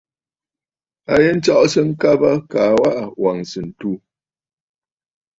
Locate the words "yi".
1.23-1.29